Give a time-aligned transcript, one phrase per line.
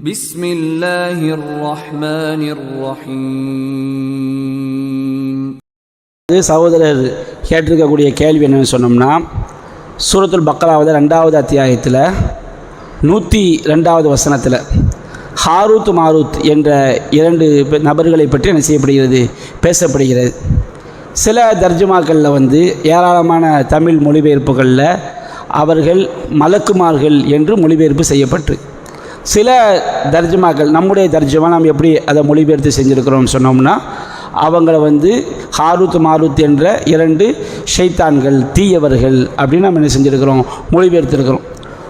[0.00, 3.19] بسم الله الرحمن الرحيم
[6.29, 7.01] இது சகோதரர்
[7.47, 9.09] கேட்டிருக்கக்கூடிய கேள்வி என்னன்னு சொன்னோம்னா
[10.07, 11.99] சூரத்துல் பக்கராவது ரெண்டாவது அத்தியாயத்தில்
[13.01, 14.57] நூற்றி ரெண்டாவது வசனத்தில்
[15.43, 16.69] ஹாரூத் மாரூத் என்ற
[17.17, 19.21] இரண்டு பெ- நபர்களை பற்றி என்ன செய்யப்படுகிறது
[19.63, 20.31] பேசப்படுகிறது
[21.19, 22.61] சில தர்ஜுமாக்களில் வந்து
[22.91, 24.87] ஏராளமான தமிழ் மொழிபெயர்ப்புகளில்
[25.59, 26.01] அவர்கள்
[26.39, 28.53] மலக்குமார்கள் என்று மொழிபெயர்ப்பு செய்யப்பட்டு
[29.23, 29.77] சில
[30.11, 33.81] தர்ஜமாக்கள் நம்முடைய தர்ஜமா நாம் எப்படி அதை மொழிபெயர்த்து செஞ்சுருக்கிறோம்னு சொன்னோம்னா
[34.41, 37.35] அவங்கள வந்து ஹாரூத் மாரூத் என்ற இரண்டு
[37.77, 40.45] ஷைத்தான்கள் தீயவர்கள் அப்படின்னு நம்ம என்ன செஞ்சுருக்கிறோம்?
[40.71, 41.41] மொழிபெயர்த்திருக்கிறோம்.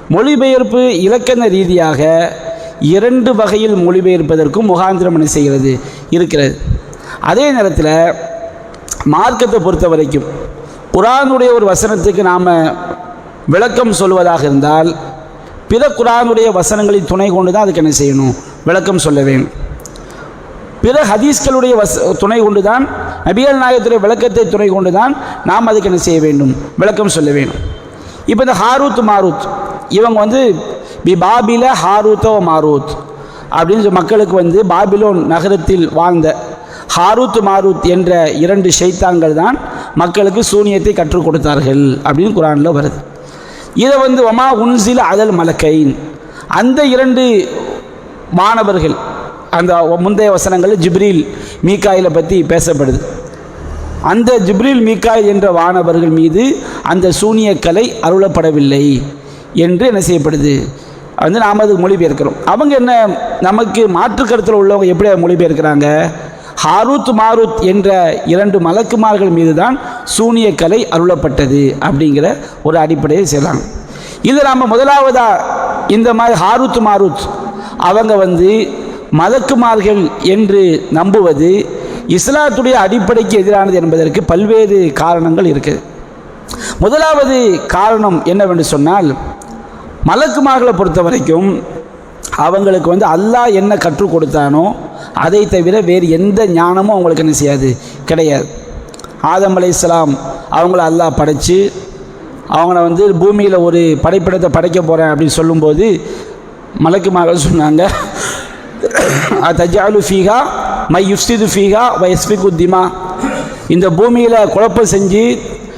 [0.10, 2.32] மொழிபெயர்ப்பு இலக்கண ரீதியாக
[2.80, 5.80] இரண்டு வகையில் மொழிபெயர்ப்பதற்கும் முகாந்திரம் என்ன செய்கிறது?
[6.10, 6.58] இருக்கிறது.
[7.20, 8.14] அதே நேரத்தில்
[9.04, 10.24] மார்க்கத்தை பொறுத்த வரைக்கும்
[10.94, 12.76] குரானுடைய ஒரு வசனத்துக்கு நாம்
[13.48, 14.96] விளக்கம் சொல்வதாக இருந்தால்
[15.72, 18.34] பிற குரானுடைய வசனங்களின் துணை கொண்டு தான் அதுக்கு என்ன செய்யணும்?
[18.68, 19.52] விளக்கம் சொல்ல வேண்டும்
[20.84, 22.84] பிற ஹதீஸ்களுடைய வச துணை கொண்டு தான்
[23.28, 25.14] நபிகள் நாயகத்துடைய விளக்கத்தை துணை கொண்டு தான்
[25.46, 26.54] நாம் அதுக்கு என்ன செய்ய வேண்டும்?
[26.82, 27.62] விளக்கம் சொல்ல வேண்டும்
[28.32, 29.46] இப்போ இந்த ஹாரூத் மாரூத்
[29.90, 30.42] இவங்க வந்து
[31.06, 32.92] பி பாபில ஹாரூத்தோ மாரூத்
[33.58, 36.28] அப்படின்னு சொல்லி மக்களுக்கு வந்து பாபிலோன் நகரத்தில் வாழ்ந்த
[36.98, 38.12] ஹாரூத் மாரூத் என்ற
[38.44, 39.56] இரண்டு ஷைத்தாங்கள் தான்
[39.96, 43.00] மக்களுக்கு சூனியத்தை கற்றுக் கொடுத்தார்கள் அப்படின்னு குரானில் வருது.
[43.76, 45.96] இதை வந்து ஒமா உன்சில அதல் மலக்கைன்.
[46.48, 47.24] அந்த இரண்டு
[48.40, 48.96] மாணவர்கள்
[49.58, 49.74] அந்த
[50.06, 51.22] முந்தைய வசனங்களில் ஜிப்ரீல்
[51.68, 53.00] மீகாயிலை பற்றி பேசப்படுது.
[54.12, 56.44] அந்த ஜிப்ரீல் மீகாயில் என்ற வானவர்கள் மீது
[56.92, 58.86] அந்த சூனியக்கலை அருளப்படவில்லை
[59.54, 60.54] என்று என்ன செய்யப்படுது?
[61.16, 62.38] வந்து நாம் அது மொழிபெயர்க்கிறோம்.
[62.46, 62.94] அவங்க என்ன
[63.42, 65.88] நமக்கு மாற்று கருத்தில் உள்ளவங்க எப்படி அதை மொழிபெயர்க்கிறாங்க?
[66.64, 67.90] ஹாரூத் மாரூத் என்ற
[68.26, 73.64] இரண்டு மலக்குமார்கள் மீதுதான் சூனிய சூனியக்கலை அருளப்பட்டது அப்படிங்கிற ஒரு அடிப்படையை செய்கிறாங்க
[74.22, 75.44] இது நாம் முதலாவதாக
[75.88, 77.24] இந்த மாதிரி ஹாரூத் மாரூத்
[77.78, 78.50] அவங்க வந்து
[79.12, 81.50] மலக்குமார்கள் என்று நம்புவது
[82.08, 85.82] இஸ்லாத்துடைய அடிப்படைக்கு எதிரானது என்பதற்கு பல்வேறு காரணங்கள் இருக்குது.
[86.80, 89.16] முதலாவது காரணம் என்னவென்று சொன்னால்
[90.08, 91.64] மலக்குமார்களை பொறுத்த வரைக்கும்
[92.38, 94.64] அவங்களுக்கு வந்து அல்லாஹ் என்ன கற்றுக் கொடுத்தானோ
[95.16, 97.70] அதை தவிர வேறு எந்த ஞானமும் அவங்களுக்கு என்ன செய்யாது?
[98.06, 98.48] கிடையாது.
[99.24, 100.14] ஆதம் அலைஹிஸ்ஸலாம்
[100.50, 101.58] அவங்கள அல்லாஹ் படைத்து
[102.50, 105.86] அவங்கள வந்து பூமியில் ஒரு படைப்பிடத்தை படைக்க போகிறேன் அப்படின்னு சொல்லும்போது
[106.82, 107.84] மலக்குமார்கள் சொன்னாங்க
[109.58, 110.38] தஜாலு ஃபீகா
[110.90, 112.84] மை யுஸ்திது ஃபீகா வயஸ்பிக் உத்திமா
[113.70, 115.24] இந்த பூமியில் குழப்பம் செஞ்சு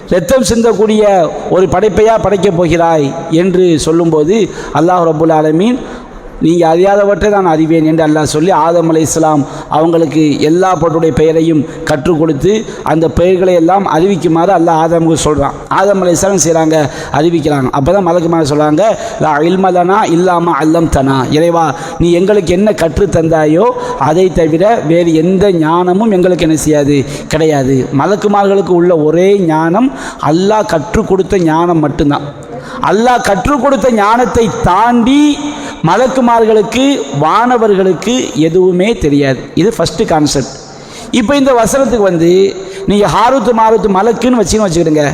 [0.09, 1.03] ரத்தம் சிந்தக்கூடிய
[1.49, 4.35] ஒரு படைப்பையாக படைக்கப் போகிறாய் என்று சொல்லும்போது
[4.73, 5.77] அல்லாஹ் ரபுல் ஆலமீன்
[6.43, 9.43] நீங்கள் அறியாதவற்றை நான் அறிவேன் என்று அல்லாஹ் சொல்லி ஆதம் அலை இஸ்லாம்
[9.77, 12.53] அவங்களுக்கு எல்லா பொருளுடைய பெயரையும் கற்றுக் கொடுத்து
[12.91, 16.75] அந்த பெயர்களை எல்லாம் அறிவிக்குமாறு அல்லாஹ் ஆதமுக்கு சொல்கிறான் ஆதம் அலை இஸ்லாம் செய்கிறாங்க
[17.19, 17.69] அறிவிக்கிறாங்க.
[17.77, 18.83] அப்போ தான் மலக்குமார சொல்கிறாங்க
[19.25, 21.65] லா இல்மலனா இல்லாமல் அல்லம் தனா இறைவா
[21.99, 23.65] நீ எங்களுக்கு என்ன கற்று தந்தாயோ
[24.09, 26.97] அதை தவிர வேறு எந்த ஞானமும் எங்களுக்கு என்ன செய்யாது?
[27.33, 27.75] கிடையாது.
[27.99, 29.89] மலக்குமார்களுக்கு உள்ள ஒரே ஞானம்
[30.29, 32.25] அல்லாஹ் கற்றுக் கொடுத்த ஞானம் மட்டும்தான்.
[32.89, 35.21] அல்லாஹ் கற்றுக் கொடுத்த ஞானத்தை தாண்டி
[35.89, 36.83] மலக்குமார்களுக்கு
[37.23, 38.13] வானவர்களுக்கு
[38.47, 39.39] எதுவுமே தெரியாது.
[39.61, 40.53] இது ஃபஸ்ட்டு கான்செப்ட்
[41.19, 42.29] இப்போ இந்த வசனத்துக்கு வந்து
[42.91, 45.05] நீங்கள் ஹாரூத்து மாருத்து மலக்குன்னு வச்சுன்னு வச்சுக்கிடுங்க.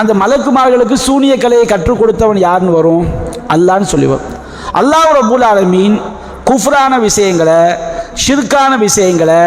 [0.00, 3.04] அந்த மலக்குமார்களுக்கு சூனிய கலையை கற்றுக் கொடுத்தவன் யாருன்னு வரும்?
[3.54, 4.22] அல்லான்னு சொல்லுவோம்.
[4.22, 4.38] வரும்
[4.80, 5.96] அல்லாஹ் ரபுல் ஆலமீன்
[6.50, 7.60] குஃப்ரான விஷயங்களை
[8.24, 9.42] ஷிர்கான விஷயங்களை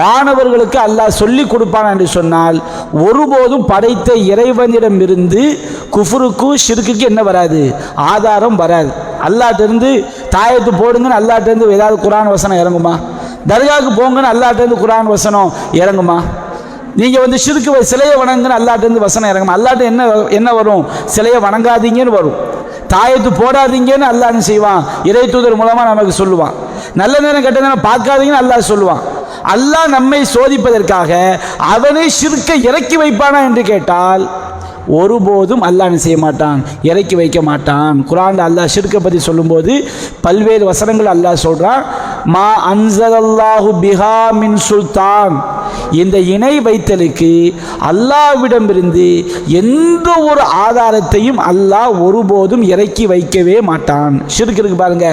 [0.00, 2.56] வானவர்களுக்கு அல்லாஹ் சொல்லி கொடுப்பான் என்று சொன்னால்
[2.94, 5.58] ஒருபோதும் படைத்த இறைவனிடமிருந்து
[5.92, 7.74] குஃபுருக்கு ஷிர்க்குக்கு என்ன வராது?
[7.94, 8.92] ஆதாரம் வராது.
[9.28, 12.98] அல்லாட்டிருந்து தாயத்து போடுங்கன்னு அல்லாட்டிருந்து ஏதாவது குரான் வசனம் இறங்குமா?
[13.48, 16.20] தர்காவுக்கு போங்கன்னு அல்லாட்டிருந்து குரான் வசனம் இறங்குமா?
[16.96, 19.50] நீங்கள் வந்து சிறுக்கு வ- சிலையை வணங்குன்னு அல்லாட்டிருந்து வசனம் இறங்குமா?
[19.50, 20.86] அல்லாட்டு என்ன என்ன வரும்?
[21.04, 22.34] சிலையை வணங்காதீங்கன்னு வரும்.
[22.88, 24.84] தாயத்து போடாதீங்கன்னு அல்லான்னு செய்வான்?
[25.04, 26.52] இறை தூதர் மூலமாக நமக்கு சொல்லுவான்.
[26.94, 29.13] நல்ல நேரம் கெட்ட நேரம் பார்க்காதீங்கன்னு அல்லாஹ் சொல்லுவான்.
[29.52, 31.12] அல்லாஹ் நம்மை சோதிப்பதற்காக
[31.74, 34.24] அவனை சிறுக்க இறக்கி வைப்பானா என்று கேட்டால்
[35.00, 36.58] ஒருபோதும் அல்லாஹ் செய்ய மாட்டான்?
[36.82, 37.96] இறக்கி வைக்க மாட்டான்.
[38.10, 39.72] குரான் அல்லாஹ் ஷிர்க்கை பற்றி சொல்லும்போது
[40.26, 41.84] பல்வேறு வசனங்கள் அல்லாஹ் சொல்கிறான்
[42.34, 45.34] மா அன்சதல்லாஹு பிஹா மின் சுல்தான்.
[46.02, 47.32] இந்த இணை வைத்தலுக்கு
[47.90, 49.08] அல்லாவிடமிருந்து
[49.62, 54.14] எந்த ஒரு ஆதாரத்தையும் அல்லாஹ் ஒருபோதும் இறக்கி வைக்கவே மாட்டான்.
[54.36, 55.08] ஷிர்க் இருக்கு பாருங்க.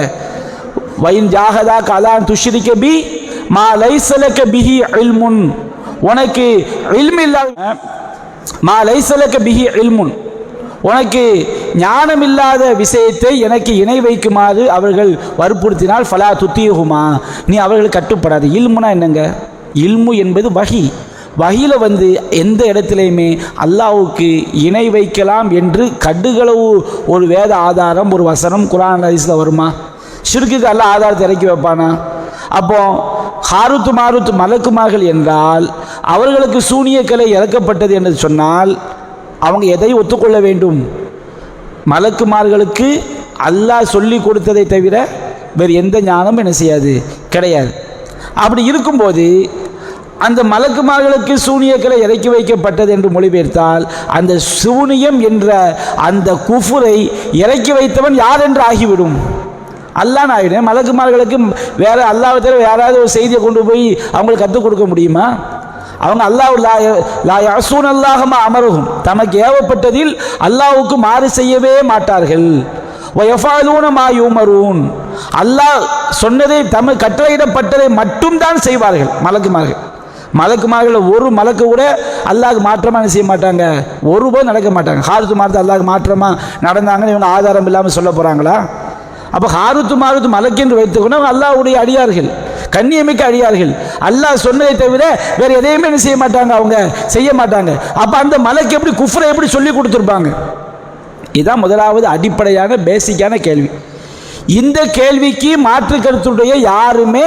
[1.04, 2.94] வயின் ஜாகதா கலான் துஷிரிக்க பி
[3.48, 5.54] மா லைசலக்க பிஹி இல்முன்.
[6.00, 6.66] உனக்கு
[7.00, 7.76] இல்ம் இல்லாத
[8.60, 10.12] மா லைசலக்க பிஹி இல்முன்.
[10.80, 18.46] உனக்கு ஞானம் இல்லாத விஷயத்தை எனக்கு இணை வைக்குமாறு அவர்கள் வற்புறுத்தினால் ஃபலா துத்தியுகுமா நீ அவர்கள் கட்டுப்படாது.
[18.58, 19.34] இல்முனா என்னங்க?
[19.74, 20.92] இல்மு என்பது வகி.
[21.36, 29.04] வகையில் வந்து எந்த இடத்துலையுமே அல்லாவுக்கு இணை வைக்கலாம் என்று கடுகளவு ஒரு வேத ஆதாரம் ஒரு வசனம் குரான்
[29.06, 29.72] ஹதீஸில் வருமா?
[30.32, 31.98] ஷிர்க்குக்கு அல்ல ஆதாரத்தை இறக்கி வைப்பானா?
[32.48, 32.80] அப்போ
[33.52, 35.64] ஹாருத்து மாருத்து மலக்குமார்கள் என்றால்
[36.14, 38.72] அவர்களுக்கு சூனிய கலை இறக்கப்பட்டது என்று சொன்னால்
[39.46, 40.78] அவங்க எதை ஒத்துக்கொள்ள வேண்டும்?
[41.92, 42.88] மலக்குமார்களுக்கு
[43.48, 44.96] அல்லாஹ் சொல்லி கொடுத்ததை தவிர
[45.56, 46.92] வேறு எந்த ஞானமும் என்ன செய்யாது?
[47.34, 47.72] கிடையாது.
[48.34, 49.26] அப்படி இருக்கும்போது
[50.26, 53.84] அந்த மலக்குமார்களுக்கு சூனியக்களை இறக்கி வைக்கப்பட்டது என்று மொழிபெயர்த்தால்
[54.18, 55.48] அந்த சூனியம் என்ற
[56.08, 56.96] அந்த குஃபுரை
[57.42, 59.16] இறக்கி வைத்தவன் யார் என்று ஆகிவிடும்.
[60.00, 61.36] அல்லாஹ் ஆகிடும் மலக்குமார்களுக்கு
[61.84, 63.84] வேற அல்லாஹ் தவிர யாராவது ஒரு செய்தியை கொண்டு போய்
[64.16, 65.26] அவங்களுக்கு கற்றுக் கொடுக்க முடியுமா?
[66.04, 66.74] அவங்க அல்லாஹ் லா
[67.30, 70.12] லாய அசூன் அல்லாஹமா அமருகும் தமக்கு ஏவப்பட்டதில்
[70.46, 72.48] அல்லாஹ்வுக்கு மாறு செய்யவே மாட்டார்கள்.
[73.18, 73.86] வயஃபாலூன
[75.42, 75.80] அல்லாஹ்
[76.22, 79.80] சொன்னதை தம கட்டளையிடப்பட்டதை மட்டும்தான் செய்வார்கள் மலக்குமார்கள்.
[80.40, 81.82] மலக்குமார்கள் ஒரு மலக்கு கூட
[82.30, 83.64] அல்லாஹ்க்கு மாற்றமாக என்ன செய்ய மாட்டாங்க?
[84.12, 85.02] ஒருபோது நடக்க மாட்டாங்க.
[85.08, 88.56] ஹாரத்து மாறுத்து அல்லாஹ்க்கு மாற்றமாக நடந்தாங்கன்னு இவங்க ஆதாரம் இல்லாமல் சொல்ல போகிறாங்களா
[89.34, 92.30] அப்போ ஹாருத்து மாருத்து மலக்கு என்று வைத்துக்கணும் அல்லாவுடைய அடியார்கள்
[92.74, 93.72] கண்ணியமிக்க அடியார்கள்.
[94.08, 95.04] அல்லாஹ் சொன்னதை தவிர
[95.38, 96.76] வேறு எதையுமே என்ன செய்ய மாட்டாங்க அவங்க?
[97.14, 97.70] செய்ய மாட்டாங்க.
[98.02, 100.30] அப்போ அந்த மலைக்கு எப்படி குஃப்ரை எப்படி சொல்லி கொடுத்துருப்பாங்க?
[101.38, 103.70] இதுதான் முதலாவது அடிப்படையான பேசிக்கான கேள்வி.
[104.60, 107.24] இந்த கேள்விக்கு மாற்று கருத்துடைய யாருமே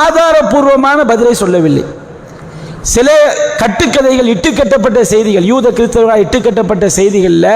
[0.00, 1.84] ஆதாரபூர்வமான பதிலை சொல்லவில்லை.
[2.94, 3.08] சில
[3.62, 7.52] கட்டுக்கதைகள் இட்டுக்கட்டப்பட்ட செய்திகள் யூத கிறிஸ்தவர்களால் இட்டுக்கட்டப்பட்ட செய்திகளில்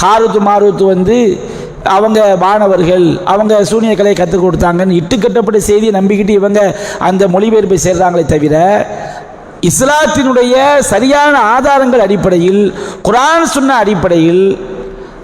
[0.00, 1.16] ஹாருத்து மாருத்து வந்து
[1.96, 6.60] அவங்க மாணவர்கள் அவங்க சூனிய கலையை கற்றுக் கொடுத்தாங்கன்னு இட்டுக்கட்டப்பட்ட செய்தியை நம்பிக்கிட்டு இவங்க
[7.08, 8.56] அந்த மொழிபெயர்ப்பை சேர்றாங்களே தவிர
[9.70, 10.54] இஸ்லாத்தினுடைய
[10.92, 12.62] சரியான ஆதாரங்கள் அடிப்படையில்
[13.08, 14.44] குரான் சொன்ன அடிப்படையில்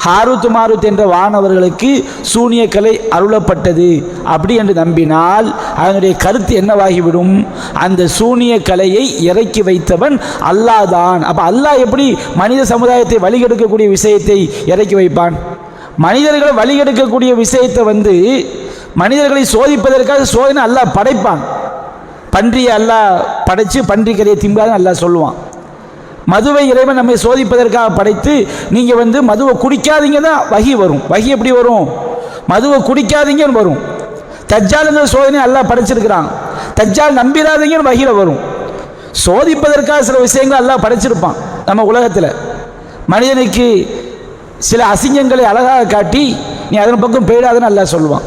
[0.04, 1.88] ஹாரூத் மாருத் என்ற வானவர்களுக்கு
[2.32, 3.88] சூனியக்கலை கலை அருளப்பட்டது
[4.34, 5.46] அப்படி என்று நம்பினால்
[5.80, 7.34] அதனுடைய கருத்து என்னவாகிவிடும்?
[7.74, 10.16] அந்த சூனிய கலையை இறக்கி வைத்தவன்
[10.50, 11.22] அல்லாஹ் தான்.
[11.22, 12.06] அப்போ அல்லாஹ் எப்படி
[12.36, 14.38] மனித சமுதாயத்தை வழிகெடுக்கக்கூடிய விஷயத்தை
[14.72, 15.36] இறக்கி வைப்பான்?
[16.04, 18.14] மனிதர்களை வழிகெடுக்கக்கூடிய விஷயத்தை வந்து
[18.94, 21.42] மனிதர்களை சோதிப்பதற்காக சோதனை அல்லா படைப்பான்.
[22.34, 22.98] பன்றியை அல்லா
[23.48, 25.36] படைச்சு பன்றி கரையை திம்பாதுன்னு நல்லா சொல்லுவான்.
[26.32, 28.34] மதுவை இறைவன் நம்மை சோதிப்பதற்காக படைத்து
[28.70, 31.02] நீங்கள் வந்து மதுவை குடிக்காதீங்க தான் வகி வரும்.
[31.12, 31.86] வகி எப்படி வரும்?
[32.46, 33.78] மதுவை குடிக்காதீங்கன்னு வரும்.
[34.52, 36.28] தஜ்ஜாலுங்கிற சோதனை அல்லாஹ் படைச்சிருக்கிறான்.
[36.80, 38.38] தஜ்ஜால் நம்பிடாதீங்கன்னு வகையில் வரும்.
[39.26, 42.30] சோதிப்பதற்காக சில விஷயங்கள் எல்லாம் படைச்சிருப்பான் நம்ம உலகத்தில்.
[43.06, 43.66] மனிதனுக்கு
[44.58, 46.36] சில அசிங்கங்களை அழகாக காட்டி
[46.70, 48.24] நீ அதன் பக்கம் போயிடாதுன்னு அல்லாஹ் சொல்லுவான்.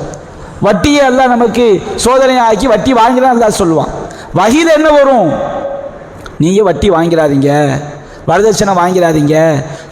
[0.66, 1.66] வட்டியை எல்லாம் நமக்கு
[2.04, 3.92] சோதனையாக்கி வட்டி வாங்கிதான் அல்லாஹ் சொல்லுவான்.
[4.34, 5.32] வகையில் என்ன வரும்?
[6.38, 7.50] நீங்கள் வட்டி வாங்கிடாதீங்க
[8.30, 9.36] வரதட்சணை வாங்கிடாதீங்க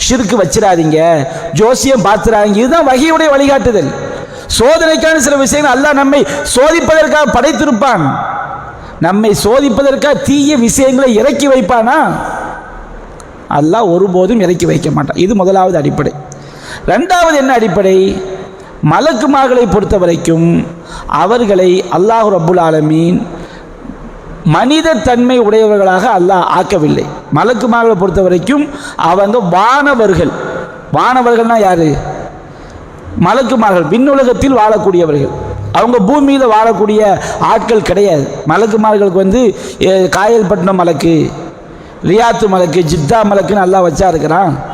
[0.06, 2.56] ஷிருக்கு வச்சிடாதீங்க ஜோசியம் பார்த்துடாதீங்க.
[2.56, 3.90] இதுதான் வகையுடைய வழிகாட்டுதல்.
[4.60, 6.26] சோதனைக்கான சில விஷயங்கள் அல்லாஹ் நம்மை
[6.56, 8.06] சோதிப்பதற்காக படைத்திருப்பான்.
[9.00, 12.00] நம்மை சோதிப்பதற்காக தீய விஷயங்களை இறக்கி வைப்பானா?
[13.60, 15.18] அல்லாஹ் ஒருபோதும் இறக்கி வைக்க மாட்டான்.
[15.18, 16.14] இது முதலாவது அடிப்படை.
[16.88, 18.22] ரெண்டாவது என்ன அடிப்படை?
[18.92, 20.66] மலக்குமார்களை பொறுத்த வரைக்கும்
[21.08, 23.18] அவர்களை அல்லாஹ் ரபுல் ஆலமீன்
[24.44, 27.06] மனித தன்மை உடையவர்களாக அல்லாஹ் ஆக்கவில்லை.
[27.38, 28.64] மலக்குமார்களை பொறுத்த வரைக்கும்
[28.96, 30.32] அவங்க வானவர்கள்.
[30.94, 31.90] வானவர்கள்னா யாரு?
[33.28, 33.90] மலக்குமார்கள்.
[33.94, 35.36] விண்ணுலகத்தில் வாழக்கூடியவர்கள்.
[35.72, 37.02] அவங்க பூமியில் வாழக்கூடிய
[37.40, 38.26] ஆட்கள் கிடையாது.
[38.48, 39.42] மலக்குமார்களுக்கு வந்து
[40.18, 41.32] காயல்பட்டினம் மலக்கு
[42.10, 44.69] ரியாத்து மலக்கு ஜித்தா மலக்குன்னு நல்லா வச்சா இருக்கிறான்.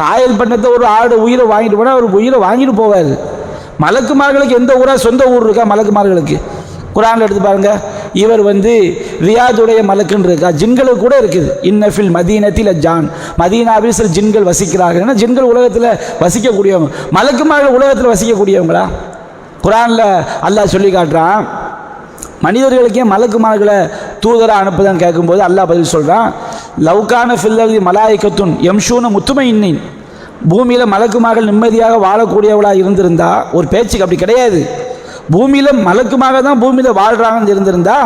[0.00, 3.12] காயல் பண்ணத்தை ஒரு ஆடு உயிரை வாங்கிட்டு போனால் அவர் உயிரை வாங்கிட்டு போவார்.
[3.84, 6.36] மலக்குமார்களுக்கு எந்த ஊராக சொந்த ஊர் இருக்கா மலக்குமார்களுக்கு?
[6.96, 7.70] குரானில் எடுத்து பாருங்க.
[8.22, 8.72] இவர் வந்து
[9.28, 10.50] ரியாதுடைய மலக்குன்னு இருக்கா.
[10.60, 11.48] ஜின்களுக்கு கூட இருக்குது.
[11.70, 13.06] இன்னஃபில் மதீனத்தில் ஜான்
[13.42, 15.04] மதீனாவில் சில ஜின்கள் வசிக்கிறார்கள்.
[15.04, 15.88] ஏன்னா ஜின்கள் உலகத்தில்
[16.24, 16.90] வசிக்கக்கூடியவங்க.
[17.18, 18.84] மலக்குமார்கள் உலகத்தில் வசிக்கக்கூடியவங்களா?
[19.64, 20.06] குரானில்
[20.48, 21.44] அல்லாஹ் சொல்லி காட்டுறான்.
[22.46, 23.76] மனிதர்களுக்கே மலக்குமார்களை
[24.24, 26.28] தூதராக அனுப்புதான்னு கேட்கும்போது அல்லாஹ் பதில் சொல்கிறான்
[26.86, 29.80] லவ்கான ஃபில்லதி மலாய்க்கத்துன் எம்ஷூன முத்துமை இன்னின்
[30.50, 34.60] பூமியில் மலக்குமாக நிம்மதியாக வாழக்கூடியவளாக இருந்திருந்தா ஒரு பேச்சுக்கு அப்படி கிடையாது.
[35.34, 37.98] பூமியில் மலக்குமாக தான் பூமியில் வாழ்கிறாங்கன்னு இருந்திருந்தா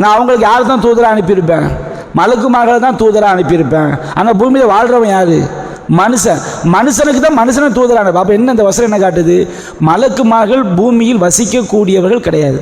[0.00, 1.66] நான் அவங்களுக்கு யார் தான் தூதராக அனுப்பியிருப்பேன்?
[2.20, 3.92] மலக்குமாக தான் தூதராக அனுப்பியிருப்பேன்.
[4.18, 5.36] ஆனால் பூமியில் வாழ்கிறவன் யார்?
[6.00, 6.40] மனுஷன்.
[6.76, 9.36] மனுஷனுக்கு தான் மனுஷனை தூதரான அப்போ என்ன இந்த வசனம் என்ன காட்டுது?
[9.88, 12.58] மலக்குமார்கள் பூமியில் வசிக்கக்கூடியவர்கள் கிடையாது.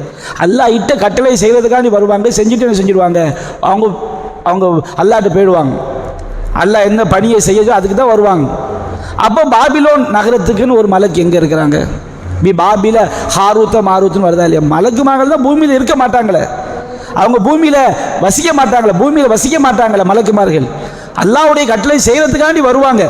[0.47, 3.25] அல்லா இட்ட கட்டளை செய்கிறதுக்காண்டி வருவாங்க செஞ்சுட்டு என்ன
[3.61, 3.87] அவங்க
[4.49, 4.65] அவங்க
[5.03, 5.75] அல்லாட்ட போயிடுவாங்க.
[6.63, 8.47] அல்லா என்ன பணியை செய்யதோ அதுக்கு தான் வருவாங்க.
[9.27, 11.79] அப்போ பாபிலோன் நகரத்துக்குன்னு ஒரு மலக்கு எங்கே இருக்கிறாங்க?
[12.45, 12.99] பி பாபில
[13.37, 14.63] ஹாரூத்த மாரூத்துன்னு வருதா இல்லையா?
[14.75, 16.43] மலக்கு மகள் தான் பூமியில் இருக்க மாட்டாங்களே.
[17.21, 17.81] அவங்க பூமியில்
[18.25, 20.67] வசிக்க மாட்டாங்களே பூமியில் வசிக்க மாட்டாங்களே மலக்குமார்கள்
[21.23, 23.03] அல்லாவுடைய கட்டளை செய்கிறதுக்காண்டி வருவாங்க.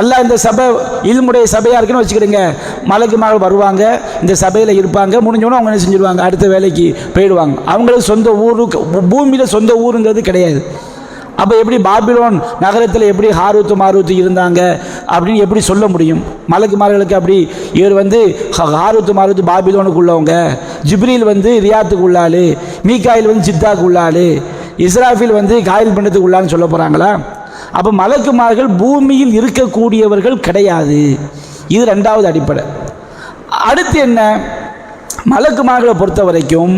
[0.00, 0.64] அல்ல இந்த சபை
[1.10, 2.40] இல்முடைய சபையாக இருக்குன்னு வச்சுக்கிடுங்க.
[2.90, 3.82] மலைக்கு மகள் வருவாங்க
[4.24, 6.22] இந்த சபையில் இருப்பாங்க முடிஞ்சோன்னு அவங்க என்ன செஞ்சுருவாங்க?
[6.28, 7.56] அடுத்த வேலைக்கு போயிடுவாங்க.
[7.74, 8.80] அவங்களுக்கு சொந்த ஊருக்கு
[9.14, 10.60] பூமியில் சொந்த ஊருங்கிறது கிடையாது.
[11.42, 14.60] அப்போ எப்படி பாபிலோன் நகரத்தில் எப்படி ஹாரூத்து மாரூத்து இருந்தாங்க
[15.14, 16.20] அப்படின்னு எப்படி சொல்ல முடியும்?
[16.52, 17.36] மலக்குமார்களுக்கு அப்படி
[17.78, 18.20] இவர் வந்து
[18.58, 20.34] ஹாரூத்து மாரூத்து பாபிலோனுக்கு உள்ளவங்க
[20.90, 22.44] ஜிப்ரீல் வந்து ரியாத்துக்கு உள்ளாளு
[22.90, 24.26] மீகாயில் வந்து ஜித்தாக்கு உள்ளாளு
[24.86, 27.10] இஸ்ராஃபில் வந்து காயில் பண்ணத்துக்கு உள்ளான்னு சொல்ல போகிறாங்களா
[27.78, 31.00] அப்போ மலக்குமார்கள் பூமியில் இருக்கக்கூடியவர்கள் கிடையாது.
[31.74, 32.62] இது ரெண்டாவது அடிப்படை.
[33.70, 34.20] அடுத்து என்ன?
[35.32, 36.74] மலக்குமார்களை பொறுத்த வரைக்கும்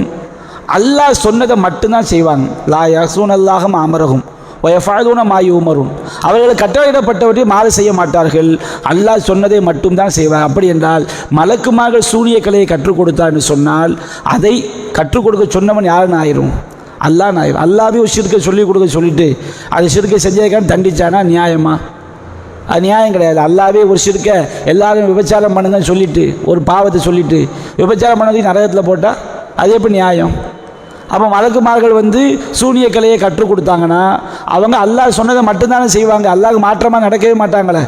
[0.77, 2.47] அல்லாஹ் சொன்னதை மட்டும்தான் செய்வாங்க.
[2.73, 4.25] லா யசூன் அல்லாஹம் அமரகும்
[4.67, 5.91] ஒயஃபாதூன மாயு உமரும்
[6.29, 8.51] அவர்கள் கட்டளையிடப்பட்டவற்றை மாறு செய்ய மாட்டார்கள்.
[8.93, 10.47] அல்லாஹ் சொன்னதை மட்டும்தான் செய்வார்.
[10.49, 11.05] அப்படி என்றால்
[11.39, 13.93] மலக்குமார்கள் சூரிய கலையை கற்றுக் கொடுத்தான்னு சொன்னால்
[14.35, 14.55] அதை
[14.99, 16.53] கற்றுக் கொடுக்க சொன்னவன் யாருன்னு ஆயிரும்.
[17.07, 19.27] அல்லாஹ் நாயம் அல்லாவே ஒரு சிறுக்கை சொல்லிக் கொடுக்க சொல்லிட்டு
[19.77, 21.21] அது சிறுக்கை செஞ்சதுக்கான தண்டிச்சானா?
[21.33, 21.75] நியாயமா?
[22.71, 23.41] அது நியாயம் கிடையாது.
[23.47, 24.31] அல்லாவே ஒரு சிறுக்க
[24.73, 27.39] எல்லாரும் விபச்சாரம் பண்ணுங்கன்னு சொல்லிட்டு ஒரு பாவத்தை சொல்லிட்டு
[27.81, 29.19] விபச்சாரம் பண்ணதையும் நரகத்தில் போட்டால்
[29.61, 30.35] அது எப்படி நியாயம்?
[31.13, 32.23] அப்போ மலக்குமார்கள் வந்து
[32.61, 34.03] சூனிய கலையை கற்றுக் கொடுத்தாங்கன்னா
[34.55, 36.27] அவங்க அல்லாஹ் சொன்னதை மட்டும்தானே செய்வாங்க.
[36.35, 37.83] அல்லாஹ் மாற்றமாக நடக்கவே மாட்டாங்களே.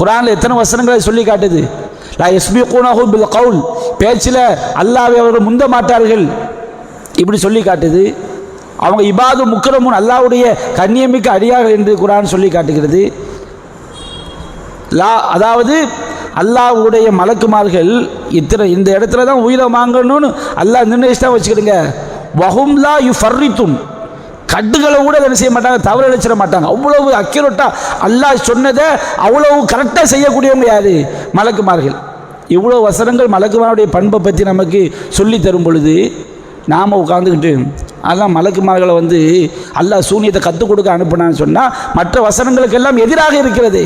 [0.00, 1.62] குரானில் எத்தனை வசனங்களை சொல்லி காட்டுது?
[2.20, 2.62] லா எஸ்பி
[3.14, 3.58] பில் கவுல்.
[4.00, 4.42] பேச்சில்
[4.82, 6.24] அல்லாவை அவர்கள் முந்த மாட்டார்கள்.
[7.22, 8.02] இப்படி சொல்லி காட்டுது.
[8.84, 10.44] அவங்க இபாது முக்கரமுன் அல்லாவுடைய
[10.78, 13.02] கண்ணியமிக்க அடியார்கள் என்று குரான் சொல்லி காட்டுகிறது.
[15.00, 15.74] லா அதாவது
[16.40, 17.92] அல்லாஹ்வுடைய மலக்குமார்கள்
[18.40, 20.28] இத்தனை இந்த இடத்துல தான் உயிரை வாங்கணும்னு
[20.62, 21.76] அல்லாஹ் நிர்ணயிச்சுதான் வச்சுக்கிடுங்க.
[22.42, 23.74] வஹும்லா யு ஃபர்ரித்தும்
[24.52, 26.66] கட்டுகளை கூட என்ன செய்ய மாட்டாங்க தவறு அழைச்சிட மாட்டாங்க.
[26.74, 28.86] அவ்வளவு அக்யூரட்டாக அல்லாஹ் சொன்னதை
[29.26, 30.94] அவ்வளவு கரெக்டாக செய்யக்கூடியவங்க யாரு?
[31.38, 31.96] மலக்குமார்கள்.
[32.56, 34.80] இவ்வளோ வசனங்கள் மலக்குமாருடைய பண்பை பற்றி நமக்கு
[35.18, 35.94] சொல்லி தரும் பொழுது
[36.72, 37.52] நாம் உட்காந்துக்கிட்டு
[38.10, 39.18] அதெல்லாம் மலக்குமார்களை வந்து
[39.80, 43.82] அல்லாஹ் சூனியத்தை கற்றுக் கொடுக்க அனுப்புனான்னு சொன்னால் மற்ற வசனங்களுக்கெல்லாம் எதிராக இருக்கிறது.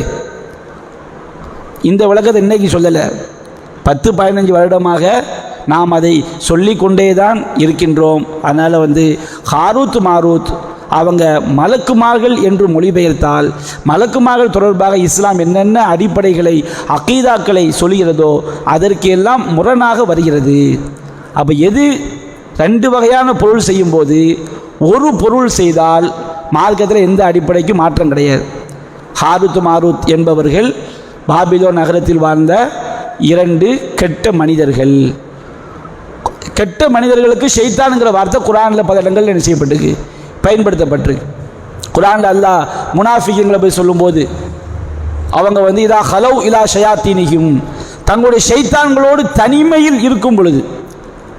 [1.90, 3.07] இந்த விளக்கத்தை இன்னைக்கு சொல்லலை.
[3.88, 5.02] பத்து பதினஞ்சு வருடமாக
[5.73, 6.12] நாம் அதை
[6.47, 8.25] சொல்லிக்கொண்டே தான் இருக்கின்றோம்.
[8.47, 9.04] அதனால் வந்து
[9.50, 10.50] ஹாரூத் மாரூத்
[10.99, 11.25] அவங்க
[11.59, 13.47] மலக்குமார்கள் என்று மொழிபெயர்த்தால்
[13.90, 16.57] மலக்குமார்கள் தொடர்பாக இஸ்லாம் என்னென்ன அடிப்படைகளை
[16.97, 18.33] அகீதாக்களை சொல்கிறதோ
[18.75, 20.61] அதற்கு எல்லாம் முரணாக வருகிறது.
[21.40, 21.85] அப்போ எது
[22.63, 24.19] ரெண்டு வகையான பொருள் செய்யும்போது
[24.91, 26.07] ஒரு பொருள் செய்தால்
[26.51, 28.45] மார்க்கத்தில் எந்த அடிப்படைக்கும் மாற்றம் கிடையாது.
[29.21, 30.69] ஹாருத் மாருத் என்பவர்கள்
[31.29, 32.53] பாபிலோ நகரத்தில் வாழ்ந்த
[33.19, 33.69] இரண்டு
[34.01, 34.97] கெட்ட மனிதர்கள்.
[36.59, 39.93] கெட்ட மனிதர்களுக்கு ஷைத்தானுங்கிற வார்த்தை குரானில் பல இடங்கள் என்ன செய்யப்பட்டிருக்கு?
[40.45, 41.27] பயன்படுத்தப்பட்டிருக்கு.
[41.97, 42.63] குரானில் அல்லாஹ்
[42.99, 44.29] முனாஃபிகங்களை போய் சொல்லும்போது
[45.31, 47.63] அவங்க வந்து இதா ஹலவ் இலா ஷயாத்தீனிகும்
[48.05, 50.61] தங்களுடைய ஷைத்தான்களோடு தனிமையில் இருக்கும் பொழுது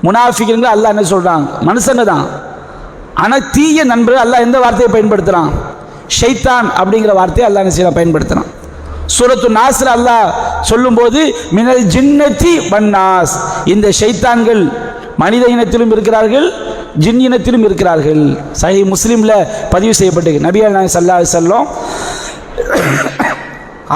[0.06, 2.26] முனாஃபிகங்கள் அல்லாஹ் என்ன சொல்கிறாங்க மனுஷங்க தான்
[3.24, 5.52] ஆனால் தீய நண்பர்கள் அல்லாஹ் எந்த வார்த்தையை பயன்படுத்துகிறான்
[6.20, 8.52] ஷைத்தான் அப்படிங்கிற வார்த்தையை அல்லாஹ் என்ன செய்யலாம் பயன்படுத்துகிறான்
[9.16, 10.28] சூரத்து நாஸ்ல அல்லாஹ்
[10.70, 11.20] சொல்லும்போது
[11.58, 13.36] மினல் ஜின்னத்தி வன்னாஸ்
[13.74, 14.64] இந்த ஷைத்தான்கள்
[15.24, 16.48] மனித இனத்திலும் இருக்கிறார்கள்
[17.04, 18.24] ஜின் இனத்திலும் இருக்கிறார்கள்.
[18.62, 19.34] சஹி முஸ்லீமில்
[19.74, 21.66] பதிவு செய்யப்பட்டு நபிகள் நாயகம் சல்லா செல்லம்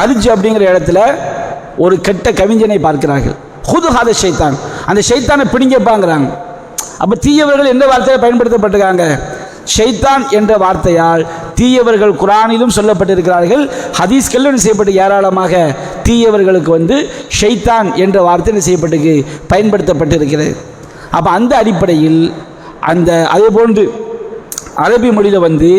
[0.02, 1.00] அரிஜ் அப்படிங்கிற இடத்துல
[1.84, 3.36] ஒரு கெட்ட கவிஞனை பார்க்கிறார்கள்.
[3.70, 4.58] ஹுதுஹாத ஷைத்தான்.
[4.90, 6.30] அந்த ஷைத்தானை பிடிங்கப்பாங்கிறாங்க
[7.02, 9.04] அப்போ தீயவர்கள் எந்த வார்த்தையை பயன்படுத்தப்பட்டிருக்காங்க?
[9.76, 11.22] ஷைத்தான் என்ற வார்த்தையால்
[11.60, 13.64] தீயவர்கள் குரானிலும் சொல்லப்பட்டிருக்கிறார்கள்.
[14.00, 15.54] ஹதீஸ்கள் என்ன செய்யப்பட்டு ஏராளமாக
[16.08, 16.96] தீயவர்களுக்கு வந்து
[17.40, 19.14] ஷைத்தான் என்ற வார்த்தை என்ன செய்யப்பட்டு
[19.52, 20.54] பயன்படுத்தப்பட்டிருக்கிறது.
[21.18, 22.22] அப்போ அந்த அடிப்படையில்
[22.92, 23.84] அந்த அதே போன்று
[24.86, 25.72] அரபி மொழியில் வந்து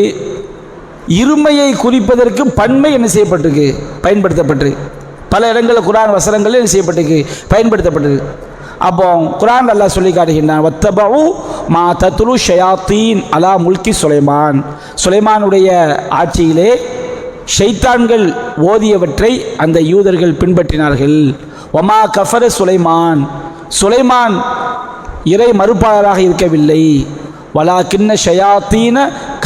[1.22, 3.66] இருமையை குறிப்பதற்கு பன்மை என்ன செய்யப்பட்டிருக்கு?
[4.04, 4.70] பயன்படுத்தப்பட்டு
[5.34, 7.18] பல இடங்களில் குரான் வசனங்கள் என்ன செய்யப்பட்டிருக்கு?
[7.52, 8.28] பயன்படுத்தப்பட்டிருக்கு.
[8.86, 9.06] அப்போ
[9.40, 11.20] குரான் அல்லாஹ் சொல்லி காட்டுகின்றான் வத்தபு
[11.74, 14.58] மா தத்ரு ஷயாத்தீன் அலா முல்கி சுலைமான்.
[15.02, 15.68] சுலைமானுடைய
[16.20, 16.70] ஆட்சியிலே
[17.56, 18.26] ஷைத்தான்கள்
[18.72, 19.32] ஓதியவற்றை
[19.64, 21.18] அந்த யூதர்கள் பின்பற்றினார்கள்.
[21.80, 23.22] ஒமா கஃபர சுலைமான்
[23.80, 24.36] சுலைமான்
[25.32, 26.84] இறை மறுப்பாளராக இருக்கவில்லை.
[27.56, 28.96] வலா கிண்ண ஷயாத்தீன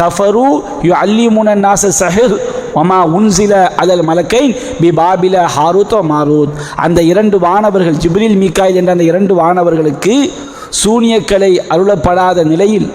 [0.00, 0.48] கஃபரு
[0.88, 2.34] யு அல்லிமுன நாச சஹிர்
[2.74, 6.54] ஒமா உன்சில அதல் மலக்கை பி பாபில ஹாரூத் மாரூத்.
[6.76, 10.30] அந்த இரண்டு வானவர்கள் ஜிப்ரில் மீக்காயில் என்ற அந்த இரண்டு வானவர்களுக்கு
[10.84, 12.92] சூனியக்கலை அருளப்படாத நிலையில்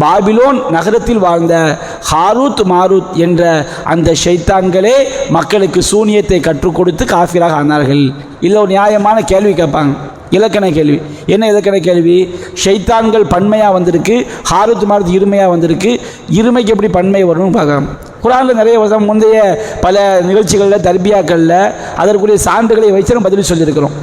[0.00, 1.78] பாபிலோன் நகரத்தில் வாழ்ந்த
[2.12, 4.92] ஹாரூத் மாரூத் என்ற அந்த ஷைத்தான்களே
[5.28, 8.14] மக்களுக்கு சூனியத்தை கற்றுக் கொடுத்து காஃபிராக ஆனார்கள்.
[8.40, 9.96] இல்லை ஒரு நியாயமான கேள்வி கேட்பாங்க.
[10.30, 11.00] இலக்கண கேள்வி.
[11.26, 12.34] என்ன இலக்கண கேள்வி?
[12.64, 16.00] ஷைத்தான்கள் பன்மையாக வந்திருக்கு ஹாரூத் மாரூத் இருமையாக வந்திருக்கு
[16.32, 18.10] இருமைக்கு எப்படி பன்மை வரும்னு பார்க்கலாம்.
[18.22, 19.38] குரானில் நிறைய வருஷம் முந்தைய
[19.84, 19.96] பல
[20.28, 21.58] நிகழ்ச்சிகளில் தர்பியாக்களில்
[22.02, 23.94] அதற்குரிய சான்றுகளை வைத்து நம்ம பதில் சொல்லியிருக்கிறோம்.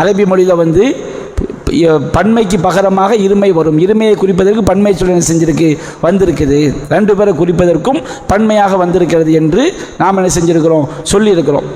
[0.00, 0.84] அரபி மொழியில் வந்து
[2.14, 3.78] பன்மைக்கு பகரமாக இருமை வரும்.
[3.84, 5.68] இருமையை குறிப்பதற்கு பன்மை சொல்ல செஞ்சிருக்கு
[6.06, 6.58] வந்திருக்குது.
[6.94, 8.00] ரெண்டு பேரை குறிப்பதற்கும்
[8.30, 9.64] பன்மையாக வந்திருக்கிறது என்று
[10.00, 11.68] நாம் என்ன செஞ்சிருக்கிறோம் சொல்லியிருக்கிறோம்.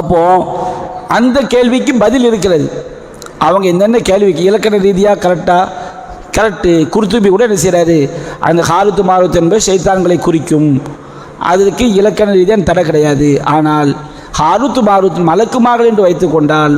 [0.00, 0.20] அப்போ
[1.18, 2.68] அந்த கேள்விக்கு பதில் இருக்கிறது.
[3.46, 5.66] அவங்க என்னென்ன கேள்விக்கு இலக்கண ரீதியாக கரெக்டாக
[6.38, 7.98] கரெக்டு குருத்துபி கூட என்ன செய்கிறாரு
[8.48, 10.70] அந்த ஹாருத்து மாருத் என்பது சைத்தான்களை குறிக்கும்.
[11.52, 13.28] அதற்கு இலக்கண ரீதியான தடை கிடையாது.
[13.56, 13.90] ஆனால்
[14.38, 16.76] ஹாருத்து மாருத்து மலக்குமார்கள் என்று வைத்துக்கொண்டால்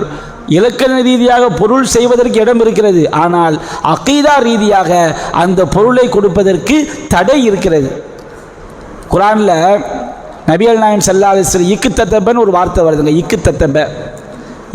[0.59, 3.02] இலக்கண ரீதியாக பொருள் செய்வதற்கு இடம் இருக்கிறது.
[3.25, 3.57] ஆனால்
[3.95, 4.90] அகீதா ரீதியாக
[5.43, 6.76] அந்த பொருளை கொடுப்பதற்கு
[7.14, 7.90] தடை இருக்கிறது.
[9.12, 9.57] குரானில்
[10.50, 11.31] நபியல் நாயன் சல்லா
[11.75, 13.12] இக்கு தத்தப்பன்னு ஒரு வார்த்தை வருதுங்க.
[13.21, 13.87] இக்கு தத்தப்ப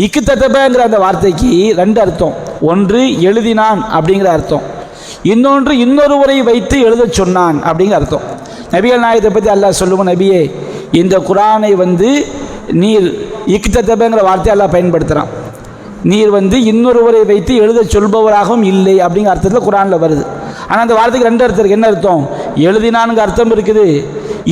[0.06, 1.50] இக்கு தத்தப்பங்கிற அந்த வார்த்தைக்கு
[1.82, 2.36] ரெண்டு அர்த்தம்.
[2.72, 4.66] ஒன்று எழுதினான் அப்படிங்கிற அர்த்தம்.
[5.34, 8.26] இன்னொன்று இன்னொருவரை வைத்து எழுதச் சொன்னான் அப்படிங்கிற அர்த்தம்.
[8.76, 10.42] நபிகள் நாயகத்தை பற்றி அல்லாஹ் சொல்லுவோம் நபியே
[11.02, 12.10] இந்த குரானை வந்து
[12.84, 13.10] நீர்
[13.56, 13.70] இக்கு
[14.30, 15.32] வார்த்தையை எல்லாம் பயன்படுத்துகிறான்
[16.12, 20.24] நீர் வந்து இன்னொருவரை வைத்து எழுத சொல்பவராகவும் இல்லை அப்படிங்கிற அர்த்தத்தில் குரானில் வருது.
[20.68, 22.24] ஆனால் அந்த வார்த்தைக்கு ரெண்டு அர்த்தம் இருக்குது என்ன அர்த்தம்?
[22.68, 23.86] எழுதினானுங்க அர்த்தம் இருக்குது.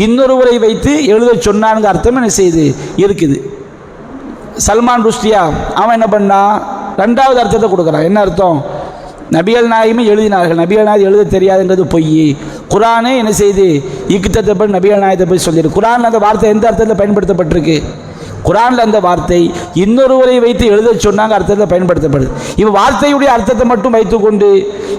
[0.06, 2.66] இன்னொருவரை வைத்து எழுத சொன்னானுங்க அர்த்தம் என்ன செய்யுது?
[3.04, 3.38] இருக்குது.
[4.68, 5.42] சல்மான் ருஷ்டியா
[5.82, 6.56] அவன் என்ன பண்ணான்?
[7.04, 8.08] ரெண்டாவது அர்த்தத்தை கொடுக்குறான்.
[8.10, 8.58] என்ன அர்த்தம்?
[9.36, 10.60] நபிகள் நாயகமே எழுதினார்கள்.
[10.64, 12.26] நபிகள் நாயகம் எழுத தெரியாதுன்றது பொய்.
[12.74, 13.68] குரானே என்ன செய்து?
[14.16, 17.78] இக்குத்தத்தை பற்றி நபிகள் நாயகத்தை பற்றி சொல்லியிருக்கு குரானில் அந்த வார்த்தை எந்த அர்த்தத்தில் பயன்படுத்தப்பட்டிருக்கு?
[18.48, 19.40] குரானில் அந்த வார்த்தை
[19.84, 22.32] இன்னொருவரை வைத்து எழுத சொன்னாங்க அர்த்தத்தில் பயன்படுத்தப்படுது.
[22.60, 24.50] இப்போ வார்த்தையுடைய அர்த்தத்தை மட்டும் வைத்துக்கொண்டு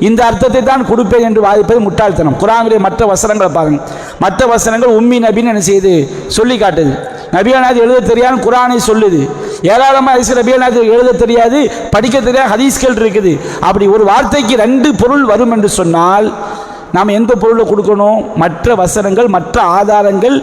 [0.09, 2.39] இந்த அர்த்தத்தை தான் கொடுப்பேன் என்று வாதிப்பது முட்டாள்தனம்.
[2.43, 3.85] குரானுடைய மற்ற வசனங்களை பாருங்கள்
[4.25, 5.95] மற்ற வசனங்கள் உம்மி நபின்னு என்ன செய்யுது
[6.39, 6.95] சொல்லி காட்டுது
[7.37, 9.21] நபியானாது எழுத தெரியாது குரானை சொல்லுது.
[9.73, 11.61] ஏராளமாக ஹதீஸ் நபியானாது எழுத தெரியாது
[11.95, 13.33] படிக்க தெரியாது ஹதீஸ்கள் இருக்குது.
[13.69, 16.29] அப்படி ஒரு வார்த்தைக்கு ரெண்டு பொருள் வரும் என்று சொன்னால்
[16.97, 18.19] நாம் எந்த பொருளை கொடுக்கணும்?
[18.43, 20.37] மற்ற வசனங்கள் மற்ற ஆதாரங்கள்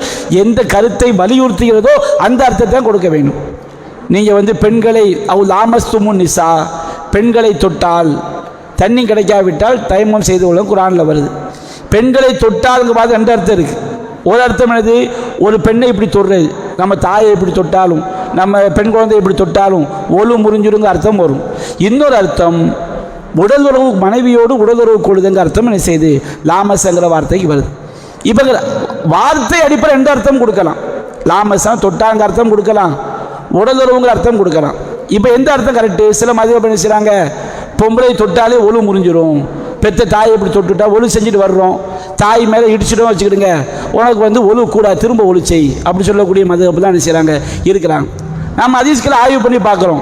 [0.43, 1.93] எந்த கருத்தை வலியுறுத்துகிறதோ
[2.25, 3.39] அந்த அர்த்தத்தை தான் கொடுக்க வேண்டும்.
[4.13, 6.49] நீங்கள் வந்து பெண்களை அவு லாமஸ்துமு நிசா
[7.13, 8.11] பெண்களை தொட்டால்
[8.81, 11.29] தண்ணி கிடைக்காவிட்டால் தயமம் செய்து கொள்ள குரானில் வருது.
[11.93, 13.89] பெண்களை தொட்டால் பார்த்து ரெண்டு அர்த்தம் இருக்குது
[14.29, 14.95] ஒரு அர்த்தம் என்னது?
[15.45, 16.47] ஒரு பெண்ணை இப்படி தொடுறது
[16.79, 18.03] நம்ம தாயை இப்படி தொட்டாலும்
[18.39, 19.85] நம்ம பெண் குழந்தை இப்படி தொட்டாலும்
[20.19, 21.41] ஒழு முறிஞ்சிருங்க அர்த்தம் வரும்.
[21.87, 22.59] இன்னொரு அர்த்தம்
[23.43, 26.11] உடலுறவு மனைவியோடு உடலுறவு கொள்ளுதுங்க அர்த்தம் என்ன செய்யுது?
[26.49, 27.69] லாமசங்கிற வார்த்தைக்கு வருது.
[28.29, 28.43] இப்போ
[29.15, 30.79] வார்த்தை அடிப்படை ரெண்டு அர்த்தம் கொடுக்கலாம்.
[31.31, 32.93] லாமசம் தொட்டாங்க அர்த்தம் கொடுக்கலாம்.
[33.59, 34.77] உடலுறவுங்கிற அர்த்தம் கொடுக்கலாம்.
[35.15, 37.13] இப்போ எந்த அர்த்தம் கரெக்டு சில மதிப்பு என்ன செய்கிறாங்க
[37.79, 39.39] பொம்பளை தொட்டாலே ஒழு முறிஞ்சிரும்.
[39.83, 41.75] பெத்த தாயை இப்படி தொட்டுட்டா ஒழு செஞ்சுட்டு வர்றோம்.
[42.21, 43.51] தாய் மேலே இடிச்சிடும் வச்சுக்கிடுங்க.
[43.97, 45.69] உனக்கு வந்து ஒழு கூடா திரும்ப ஒழு செய்.
[45.87, 47.35] அப்படி சொல்லக்கூடிய மதுப்பு தான் செய்கிறாங்க
[47.71, 48.07] இருக்கிறாங்க.
[48.59, 50.01] நம்ம அதீஸ்களை ஆய்வு பண்ணி பார்க்குறோம்.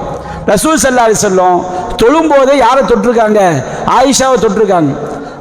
[0.51, 1.57] ரசூல் சல்லா செல்லும் சொல்லும்
[2.01, 3.39] தொழும்போதே யாரை தொட்டிருக்காங்க?
[3.97, 4.91] ஆயிஷாவை தொட்டிருக்காங்க.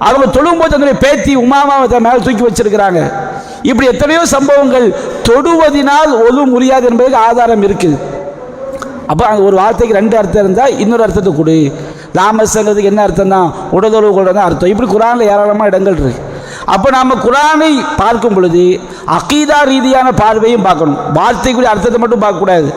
[0.07, 3.01] அவங்க தொழும்போது தன்னுடைய பேத்தி உமாமாவை தன் மேலே தூக்கி வச்சிருக்கிறாங்க.
[3.71, 4.87] இப்படி எத்தனையோ சம்பவங்கள்
[5.29, 7.97] தொடுவதினால் ஒழு முடியாது என்பதற்கு ஆதாரம் இருக்குது.
[9.13, 11.57] அப்போ ஒரு வார்த்தைக்கு ரெண்டு அர்த்தம் இருந்தால் இன்னொரு அர்த்தத்தை கொடு.
[12.21, 14.73] லாமஸ்ங்கிறதுக்கு என்ன அர்த்தம் தான் உடலுறவு கொள்ள தான் அர்த்தம்.
[14.73, 16.25] இப்படி குரானில் ஏராளமாக இடங்கள் இருக்கு.
[16.75, 18.63] அப்போ நாம் குரானை பார்க்கும் பொழுது
[19.17, 20.99] அகீதா ரீதியான பார்வையும் பார்க்கணும்.
[21.19, 22.69] வார்த்தைக்குரிய அர்த்தத்தை மட்டும் பார்க்கக்கூடாது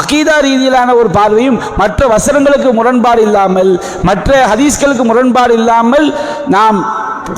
[0.00, 3.72] அகீதா ரீதியிலான ஒரு பார்வையும் மற்ற வசனங்களுக்கு முரண்பாடு இல்லாமல்
[4.08, 6.08] மற்ற ஹதீஸ்களுக்கு முரண்பாடு இல்லாமல்
[6.56, 6.80] நாம்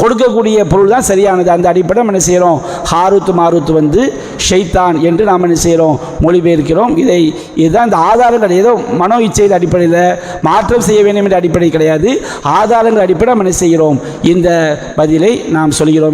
[0.01, 1.51] கொடுக்கக்கூடிய பொருள் தான் சரியானது.
[1.57, 2.59] அந்த அடிப்படை நம்ம என்ன செய்கிறோம்
[2.93, 4.03] ஹாருத்து மாருத்து வந்து
[4.49, 6.93] ஷைத்தான் என்று நாம் என்ன செய்கிறோம் மொழிபெயர்க்கிறோம்.
[7.03, 7.21] இதை
[7.63, 8.55] இதுதான் இந்த ஆதாரங்கள்.
[8.61, 8.73] ஏதோ
[9.03, 10.01] மனோ இச்சையின் அடிப்படையில்
[10.49, 12.11] மாற்றம் செய்ய வேண்டும் என்ற அடிப்படை கிடையாது.
[12.59, 13.99] ஆதாரங்கள் அடிப்படை நம்ம என்ன செய்கிறோம்?
[14.33, 14.49] இந்த
[15.01, 16.09] பதிலை நாம் சொல்கிறோம்.